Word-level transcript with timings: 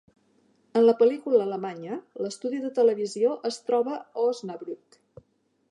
En 0.79 0.83
la 0.85 0.95
pel·lícula 1.01 1.41
alemanya, 1.47 1.97
l'estudi 2.27 2.63
de 2.65 2.73
televisió 2.81 3.37
es 3.53 3.59
troba 3.69 3.95
a 4.01 4.29
Osnabrück. 4.33 4.99